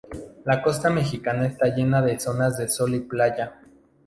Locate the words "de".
2.01-2.19, 2.57-2.67